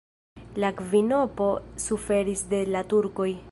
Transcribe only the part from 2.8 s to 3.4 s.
turkoj.